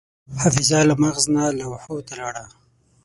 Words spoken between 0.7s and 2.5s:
له مغز نه لوحو ته لاړه.